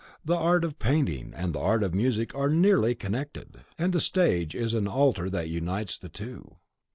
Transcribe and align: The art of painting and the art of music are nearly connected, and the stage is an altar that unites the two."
The 0.25 0.35
art 0.35 0.63
of 0.65 0.79
painting 0.79 1.31
and 1.35 1.53
the 1.53 1.59
art 1.59 1.83
of 1.83 1.93
music 1.93 2.33
are 2.33 2.49
nearly 2.49 2.95
connected, 2.95 3.57
and 3.77 3.93
the 3.93 3.99
stage 3.99 4.55
is 4.55 4.73
an 4.73 4.87
altar 4.87 5.29
that 5.29 5.47
unites 5.49 5.95
the 5.99 6.09
two." 6.09 6.55